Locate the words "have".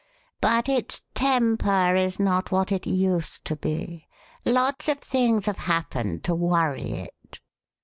5.45-5.59